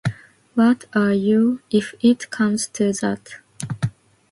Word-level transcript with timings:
What 0.55 0.85
are 0.95 1.13
you, 1.13 1.61
if 1.69 1.93
it 2.01 2.31
comes 2.31 2.65
to 2.69 2.91
that? 3.01 3.35